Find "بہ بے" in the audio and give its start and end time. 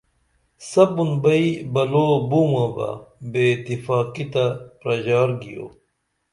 2.75-3.43